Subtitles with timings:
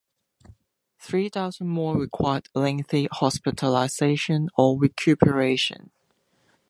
[0.97, 5.91] Three thousand more required lengthy hospitalization or recuperation.